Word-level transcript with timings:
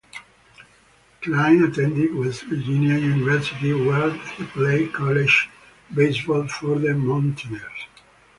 Kline 1.21 1.63
attended 1.63 2.15
West 2.15 2.41
Virginia 2.45 2.97
University, 2.97 3.71
where 3.71 4.09
he 4.11 4.43
played 4.45 4.91
college 4.91 5.47
baseball 5.93 6.47
for 6.47 6.79
the 6.79 6.95
Mountaineers. 6.95 7.85